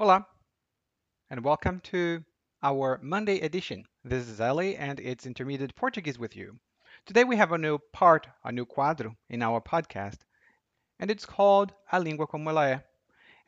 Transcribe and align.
Hola, 0.00 0.24
and 1.28 1.42
welcome 1.42 1.80
to 1.80 2.22
our 2.62 3.00
Monday 3.02 3.40
edition. 3.40 3.84
This 4.04 4.28
is 4.28 4.40
Ellie, 4.40 4.76
and 4.76 5.00
it's 5.00 5.26
Intermediate 5.26 5.74
Portuguese 5.74 6.20
with 6.20 6.36
you. 6.36 6.60
Today 7.04 7.24
we 7.24 7.34
have 7.34 7.50
a 7.50 7.58
new 7.58 7.80
part, 7.92 8.28
a 8.44 8.52
new 8.52 8.64
quadro 8.64 9.16
in 9.28 9.42
our 9.42 9.60
podcast, 9.60 10.18
and 11.00 11.10
it's 11.10 11.26
called 11.26 11.72
A 11.90 11.98
Língua 11.98 12.28
Como 12.28 12.48
Ela 12.48 12.66
É. 12.66 12.82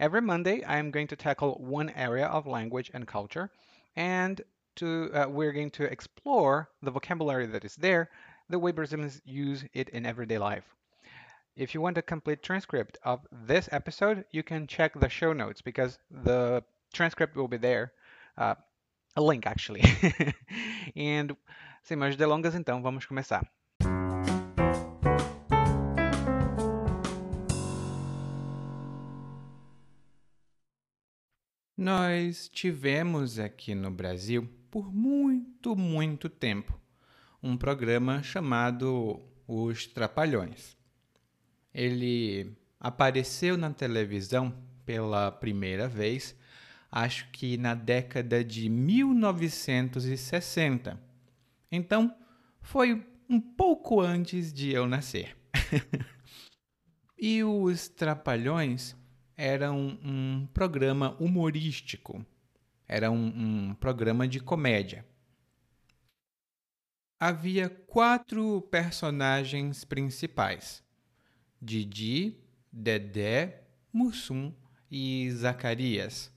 Every 0.01 0.21
Monday, 0.21 0.65
I 0.65 0.79
am 0.79 0.91
going 0.91 1.07
to 1.07 1.15
tackle 1.15 1.55
one 1.61 1.91
area 1.91 2.27
of 2.27 2.49
language 2.49 2.91
and 2.93 3.07
culture, 3.07 3.53
and 3.95 4.41
to, 4.75 5.09
uh, 5.15 5.27
we're 5.29 5.53
going 5.53 5.71
to 5.71 5.85
explore 5.85 6.69
the 6.83 6.91
vocabulary 6.91 7.47
that 7.47 7.65
is 7.65 7.77
there, 7.77 8.11
the 8.49 8.59
way 8.59 8.73
Brazilians 8.73 9.23
use 9.25 9.65
it 9.73 9.89
in 9.91 10.05
everyday 10.05 10.39
life. 10.39 10.65
If 11.61 11.75
you 11.75 11.83
want 11.83 11.99
a 11.99 12.03
complete 12.03 12.43
transcript 12.43 12.97
of 13.05 13.21
this 13.31 13.69
episode, 13.71 14.25
you 14.31 14.43
can 14.43 14.67
check 14.67 14.99
the 14.99 15.11
show 15.11 15.35
notes 15.35 15.61
because 15.61 15.99
the 16.11 16.65
transcript 16.91 17.37
will 17.37 17.49
be 17.49 17.59
there. 17.59 17.93
Uh, 18.39 18.55
a 19.15 19.21
link, 19.21 19.47
actually. 19.47 19.83
and 20.97 21.37
sem 21.83 21.99
mais 21.99 22.17
delongas, 22.17 22.55
então, 22.55 22.81
vamos 22.81 23.05
começar. 23.05 23.47
Nós 31.77 32.49
tivemos 32.49 33.39
aqui 33.39 33.75
no 33.75 33.91
Brasil, 33.91 34.49
por 34.71 34.91
muito, 34.91 35.77
muito 35.77 36.31
tempo, 36.31 36.81
um 37.43 37.55
programa 37.55 38.23
chamado 38.23 39.21
Os 39.47 39.87
Trapalhões. 39.87 40.80
Ele 41.73 42.53
apareceu 42.79 43.57
na 43.57 43.73
televisão 43.73 44.53
pela 44.85 45.31
primeira 45.31 45.87
vez, 45.87 46.37
acho 46.91 47.31
que 47.31 47.57
na 47.57 47.75
década 47.75 48.43
de 48.43 48.69
1960. 48.69 51.01
Então, 51.71 52.13
foi 52.61 53.07
um 53.29 53.41
pouco 53.41 54.01
antes 54.01 54.53
de 54.53 54.73
eu 54.73 54.89
nascer. 54.89 55.37
e 57.17 57.45
os 57.45 57.87
Trapalhões 57.89 58.97
eram 59.37 59.97
um 60.03 60.49
programa 60.53 61.17
humorístico, 61.21 62.27
era 62.89 63.09
um, 63.11 63.27
um 63.27 63.75
programa 63.75 64.27
de 64.27 64.41
comédia. 64.41 65.07
Havia 67.21 67.69
quatro 67.69 68.63
personagens 68.63 69.85
principais 69.85 70.83
Didi, 71.61 72.37
Dedé, 72.73 73.63
Mussum 73.93 74.53
e 74.91 75.31
Zacarias. 75.33 76.33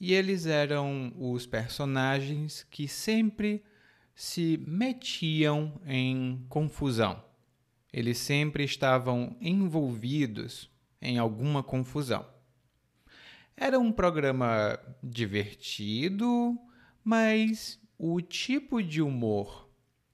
E 0.00 0.12
eles 0.12 0.46
eram 0.46 1.12
os 1.16 1.46
personagens 1.46 2.66
que 2.70 2.88
sempre 2.88 3.62
se 4.14 4.62
metiam 4.66 5.80
em 5.86 6.44
confusão. 6.48 7.22
Eles 7.92 8.18
sempre 8.18 8.64
estavam 8.64 9.36
envolvidos 9.40 10.70
em 11.00 11.18
alguma 11.18 11.62
confusão. 11.62 12.26
Era 13.56 13.78
um 13.78 13.92
programa 13.92 14.78
divertido, 15.02 16.58
mas 17.04 17.78
o 17.98 18.20
tipo 18.20 18.82
de 18.82 19.00
humor 19.00 19.68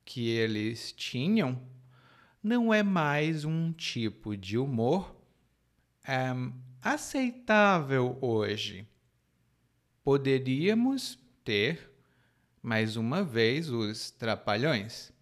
que 0.05 0.29
eles 0.29 0.93
tinham 0.93 1.61
não 2.43 2.73
é 2.73 2.83
mais 2.83 3.45
um 3.45 3.73
tipo 3.73 4.37
de 4.37 4.57
humor 4.57 5.15
um, 6.09 6.53
aceitável 6.83 8.17
hoje. 8.21 8.87
Poderíamos 10.03 11.19
ter, 11.45 11.91
mais 12.63 12.97
uma 12.97 13.23
vez, 13.23 13.69
os 13.69 14.11
trapalhões, 14.11 15.13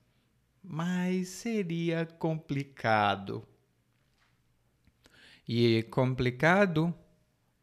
mas 0.62 1.28
seria 1.28 2.06
complicado. 2.06 3.46
E 5.48 5.84
complicado 5.84 6.94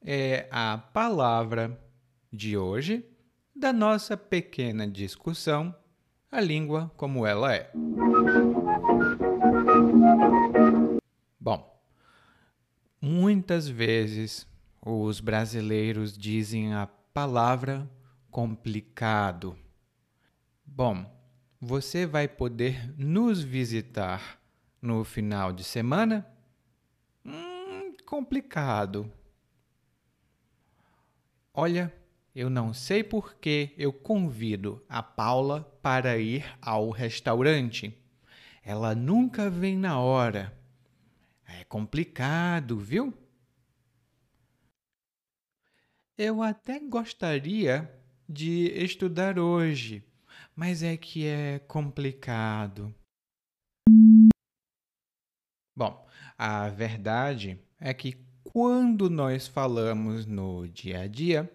é 0.01 0.47
a 0.51 0.77
palavra 0.77 1.79
de 2.31 2.57
hoje 2.57 3.05
da 3.55 3.71
nossa 3.71 4.17
pequena 4.17 4.87
discussão, 4.87 5.73
a 6.31 6.41
língua 6.41 6.91
como 6.97 7.25
ela 7.25 7.53
é. 7.53 7.71
Bom, 11.43 11.77
muitas 13.01 13.67
vezes 13.67 14.47
os 14.81 15.19
brasileiros 15.19 16.17
dizem 16.17 16.73
a 16.73 16.87
palavra 16.87 17.91
complicado. 18.31 19.59
Bom, 20.65 21.05
você 21.59 22.05
vai 22.05 22.29
poder 22.29 22.97
nos 22.97 23.43
visitar 23.43 24.39
no 24.81 25.03
final 25.03 25.51
de 25.51 25.65
semana? 25.65 26.25
Hum, 27.25 27.93
complicado. 28.05 29.11
Olha, 31.53 31.93
eu 32.33 32.49
não 32.49 32.73
sei 32.73 33.03
por 33.03 33.35
que 33.35 33.73
eu 33.77 33.91
convido 33.91 34.81
a 34.87 35.03
Paula 35.03 35.61
para 35.81 36.17
ir 36.17 36.45
ao 36.61 36.89
restaurante. 36.89 38.01
Ela 38.63 38.95
nunca 38.95 39.49
vem 39.49 39.77
na 39.77 39.99
hora. 39.99 40.62
É 41.59 41.63
complicado, 41.65 42.77
viu? 42.79 43.13
Eu 46.17 46.41
até 46.41 46.79
gostaria 46.79 47.91
de 48.27 48.67
estudar 48.75 49.39
hoje, 49.39 50.03
mas 50.55 50.83
é 50.83 50.95
que 50.95 51.25
é 51.25 51.59
complicado. 51.59 52.93
Bom, 55.75 56.07
a 56.37 56.69
verdade 56.69 57.59
é 57.79 57.93
que 57.93 58.17
quando 58.43 59.09
nós 59.09 59.47
falamos 59.47 60.25
no 60.25 60.67
dia 60.67 61.01
a 61.01 61.07
dia, 61.07 61.51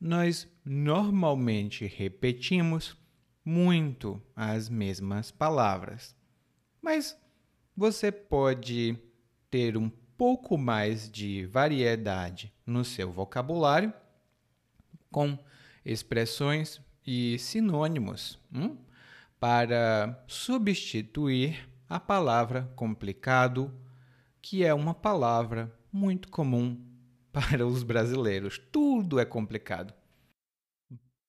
nós 0.00 0.48
normalmente 0.64 1.86
repetimos 1.86 2.96
muito 3.44 4.22
as 4.34 4.68
mesmas 4.68 5.30
palavras 5.30 6.18
mas 6.80 7.16
você 7.76 8.10
pode 8.10 8.98
ter 9.50 9.76
um 9.76 9.90
pouco 10.16 10.56
mais 10.56 11.10
de 11.10 11.46
variedade 11.46 12.52
no 12.66 12.84
seu 12.84 13.10
vocabulário 13.10 13.92
com 15.10 15.38
expressões 15.84 16.80
e 17.06 17.38
sinônimos 17.38 18.38
hum, 18.52 18.76
para 19.38 20.22
substituir 20.26 21.68
a 21.88 21.98
palavra 21.98 22.70
complicado, 22.76 23.74
que 24.40 24.64
é 24.64 24.72
uma 24.72 24.94
palavra 24.94 25.74
muito 25.92 26.28
comum 26.28 26.78
para 27.32 27.66
os 27.66 27.82
brasileiros. 27.82 28.58
Tudo 28.70 29.18
é 29.18 29.24
complicado. 29.24 29.92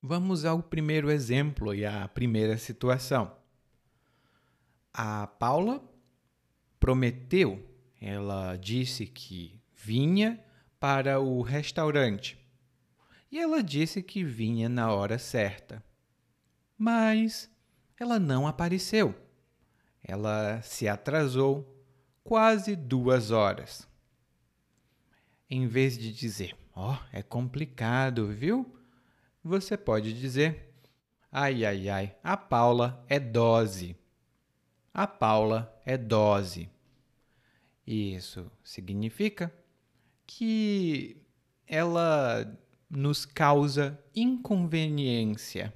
Vamos 0.01 0.45
ao 0.45 0.61
primeiro 0.61 1.09
exemplo 1.09 1.73
e 1.73 1.85
à 1.85 2.07
primeira 2.07 2.57
situação 2.57 3.39
a 4.93 5.27
Paula 5.27 5.81
prometeu, 6.79 7.63
ela 8.01 8.57
disse 8.57 9.05
que 9.05 9.61
vinha 9.75 10.43
para 10.79 11.19
o 11.19 11.43
restaurante. 11.43 12.35
E 13.31 13.39
ela 13.39 13.61
disse 13.61 14.01
que 14.01 14.23
vinha 14.23 14.67
na 14.67 14.91
hora 14.91 15.19
certa. 15.19 15.83
Mas 16.75 17.47
ela 17.99 18.19
não 18.19 18.47
apareceu. 18.47 19.15
Ela 20.03 20.63
se 20.63 20.87
atrasou 20.87 21.85
quase 22.23 22.75
duas 22.75 23.29
horas. 23.29 23.87
Em 25.47 25.67
vez 25.67 25.95
de 25.95 26.11
dizer, 26.11 26.57
ó, 26.73 26.93
oh, 26.95 26.97
é 27.13 27.21
complicado, 27.21 28.27
viu? 28.29 28.75
Você 29.43 29.77
pode 29.77 30.19
dizer, 30.19 30.73
ai, 31.31 31.63
ai, 31.63 31.87
ai, 31.87 32.15
a 32.23 32.35
Paula 32.35 33.05
é 33.07 33.19
dose. 33.19 33.95
A 34.91 35.05
Paula 35.05 35.79
é 35.85 35.97
dose. 35.97 36.67
Isso 37.91 38.49
significa 38.63 39.53
que 40.25 41.21
ela 41.67 42.57
nos 42.89 43.25
causa 43.25 44.01
inconveniência. 44.15 45.75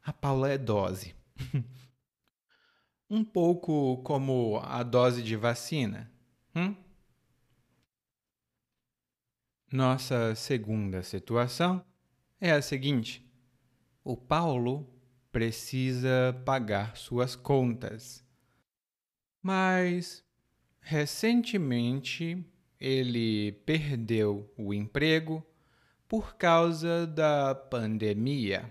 A 0.00 0.12
Paula 0.12 0.50
é 0.50 0.56
dose. 0.56 1.12
um 3.10 3.24
pouco 3.24 3.96
como 4.04 4.60
a 4.62 4.84
dose 4.84 5.24
de 5.24 5.34
vacina. 5.34 6.08
Hum? 6.54 6.76
Nossa 9.72 10.36
segunda 10.36 11.02
situação 11.02 11.84
é 12.40 12.52
a 12.52 12.62
seguinte: 12.62 13.28
o 14.04 14.16
Paulo 14.16 14.88
precisa 15.32 16.40
pagar 16.44 16.96
suas 16.96 17.34
contas 17.34 18.24
mas 19.44 20.23
recentemente 20.84 22.44
ele 22.78 23.52
perdeu 23.64 24.52
o 24.54 24.74
emprego 24.74 25.42
por 26.06 26.36
causa 26.36 27.06
da 27.06 27.54
pandemia. 27.54 28.70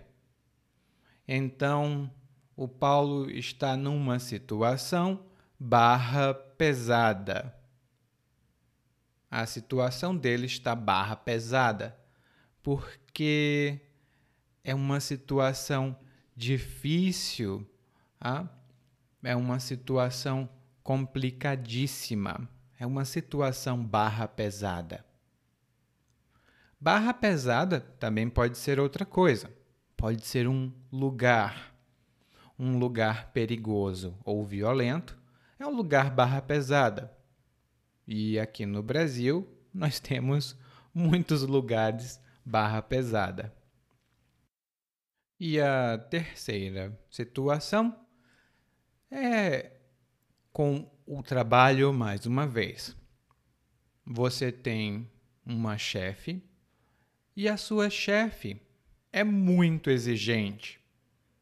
Então, 1.27 2.10
o 2.56 2.68
Paulo 2.68 3.31
está 3.31 3.75
numa 3.75 4.19
situação 4.19 5.25
barra 5.60 6.36
pesada. 6.36 7.57
A 9.31 9.48
situação 9.48 10.15
dele 10.15 10.45
está 10.45 10.75
barra 10.75 11.15
pesada, 11.15 11.98
porque 12.62 13.81
é 14.63 14.75
uma 14.75 15.00
situação 15.00 15.98
difícil, 16.36 17.68
ah? 18.21 18.48
é 19.24 19.36
uma 19.36 19.60
situação 19.60 20.48
complicadíssima, 20.83 22.47
é 22.77 22.85
uma 22.85 23.06
situação 23.06 23.83
barra 23.83 24.27
pesada. 24.27 25.06
Barra 26.80 27.13
pesada 27.13 27.80
também 27.80 28.30
pode 28.30 28.57
ser 28.57 28.80
outra 28.80 29.06
coisa. 29.06 29.50
Pode 29.95 30.25
ser 30.25 30.50
um 30.50 30.69
lugar, 30.91 31.74
um 32.59 32.77
lugar 32.77 33.31
perigoso 33.31 34.18
ou 34.25 34.45
violento, 34.45 35.18
é 35.57 35.65
um 35.65 35.74
lugar 35.74 36.12
barra 36.12 36.41
pesada. 36.41 37.15
E 38.06 38.38
aqui 38.38 38.65
no 38.65 38.83
Brasil 38.83 39.47
nós 39.74 39.97
temos 40.01 40.59
muitos 40.94 41.44
lugares 41.44 42.19
barra 42.45 42.81
pesada. 42.81 43.56
E 45.39 45.59
a 45.59 45.97
terceira 45.97 47.00
situação 47.09 47.97
é 49.09 49.73
com 50.53 50.88
o 51.05 51.23
trabalho 51.23 51.91
mais 51.91 52.27
uma 52.27 52.47
vez. 52.47 52.95
Você 54.05 54.51
tem 54.51 55.09
uma 55.44 55.77
chefe 55.77 56.41
e 57.35 57.50
a 57.50 57.57
sua 57.57 57.89
chefe 57.89 58.61
é 59.11 59.23
muito 59.23 59.89
exigente. 59.89 60.79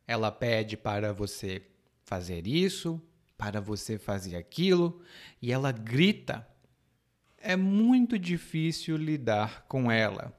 Ela 0.08 0.32
pede 0.32 0.78
para 0.78 1.12
você 1.12 1.62
fazer 2.06 2.48
isso, 2.48 3.02
para 3.38 3.60
você 3.60 4.00
fazer 4.00 4.38
aquilo, 4.38 5.02
e 5.42 5.52
ela 5.52 5.72
grita. 5.72 6.48
É 7.38 7.56
muito 7.56 8.18
difícil 8.18 8.96
lidar 8.96 9.66
com 9.68 9.92
ela. 9.92 10.34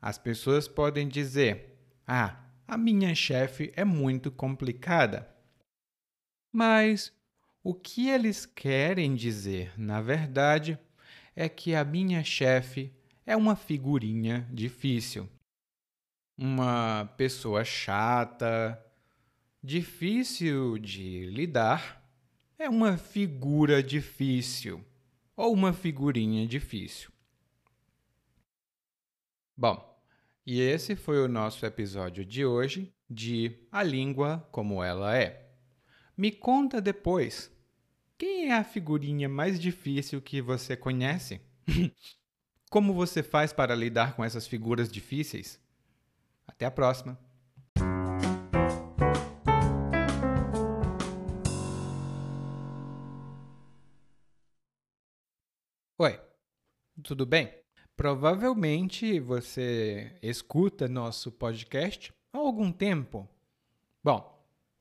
As 0.00 0.18
pessoas 0.18 0.66
podem 0.66 1.08
dizer: 1.08 1.78
Ah, 2.06 2.44
a 2.66 2.76
minha 2.76 3.14
chefe 3.14 3.72
é 3.76 3.84
muito 3.84 4.30
complicada. 4.30 5.28
Mas 6.50 7.12
o 7.62 7.74
que 7.74 8.08
eles 8.08 8.44
querem 8.44 9.14
dizer, 9.14 9.72
na 9.78 10.00
verdade, 10.00 10.78
é 11.34 11.48
que 11.48 11.74
a 11.74 11.84
minha 11.84 12.24
chefe 12.24 12.92
é 13.24 13.36
uma 13.36 13.54
figurinha 13.54 14.48
difícil. 14.52 15.28
Uma 16.36 17.12
pessoa 17.16 17.64
chata, 17.64 18.82
difícil 19.62 20.78
de 20.78 21.26
lidar, 21.26 22.02
é 22.58 22.68
uma 22.68 22.96
figura 22.96 23.82
difícil 23.82 24.84
ou 25.36 25.52
uma 25.52 25.72
figurinha 25.72 26.46
difícil. 26.46 27.10
Bom, 29.56 29.92
e 30.44 30.60
esse 30.60 30.96
foi 30.96 31.22
o 31.22 31.28
nosso 31.28 31.64
episódio 31.64 32.24
de 32.24 32.44
hoje 32.44 32.92
de 33.08 33.56
A 33.70 33.82
Língua 33.82 34.46
Como 34.50 34.82
Ela 34.82 35.16
É. 35.16 35.41
Me 36.22 36.30
conta 36.30 36.80
depois, 36.80 37.50
quem 38.16 38.48
é 38.48 38.52
a 38.52 38.62
figurinha 38.62 39.28
mais 39.28 39.58
difícil 39.58 40.22
que 40.22 40.40
você 40.40 40.76
conhece? 40.76 41.40
Como 42.70 42.94
você 42.94 43.24
faz 43.24 43.52
para 43.52 43.74
lidar 43.74 44.14
com 44.14 44.22
essas 44.22 44.46
figuras 44.46 44.88
difíceis? 44.88 45.60
Até 46.46 46.64
a 46.64 46.70
próxima! 46.70 47.18
Oi, 55.98 56.20
tudo 57.02 57.26
bem? 57.26 57.52
Provavelmente 57.96 59.18
você 59.18 60.16
escuta 60.22 60.86
nosso 60.86 61.32
podcast 61.32 62.14
há 62.32 62.38
algum 62.38 62.70
tempo. 62.70 63.28
Bom, 64.04 64.31